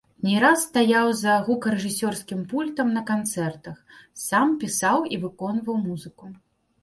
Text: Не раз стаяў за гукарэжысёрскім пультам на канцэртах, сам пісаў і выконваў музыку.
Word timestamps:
Не 0.27 0.37
раз 0.43 0.61
стаяў 0.67 1.09
за 1.17 1.33
гукарэжысёрскім 1.49 2.39
пультам 2.53 2.87
на 2.95 3.03
канцэртах, 3.11 3.77
сам 4.23 4.55
пісаў 4.63 5.05
і 5.13 5.23
выконваў 5.27 5.75
музыку. 5.85 6.25